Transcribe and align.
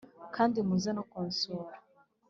kandi 0.35 0.57
muze 0.67 0.89
no 0.97 1.03
kunsura 1.11 1.75